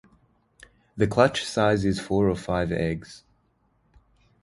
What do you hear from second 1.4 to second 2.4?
size is four or